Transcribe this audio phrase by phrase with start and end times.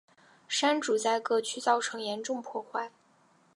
[0.47, 2.89] 山竹在各区造成严重破坏。